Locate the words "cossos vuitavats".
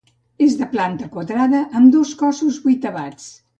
2.25-3.33